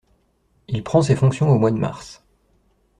Il 0.67 0.83
prend 0.83 1.03
ses 1.03 1.15
fonctions 1.15 1.51
au 1.51 1.59
mois 1.59 1.69
de 1.69 1.77
mars. 1.77 2.23